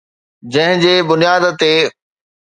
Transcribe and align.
جنهن 0.53 0.79
جي 0.83 0.93
بنياد 1.09 1.43
تي 1.59 1.73